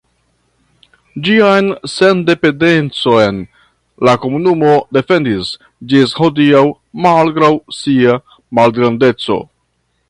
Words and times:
Ĝian 1.27 1.67
sendependecon 1.95 3.37
la 4.09 4.17
komunumo 4.25 4.73
defendis 4.99 5.53
ĝis 5.93 6.19
hodiaŭ 6.23 6.67
malgraŭ 7.07 7.55
sia 7.83 8.21
malgrandeco. 8.61 9.43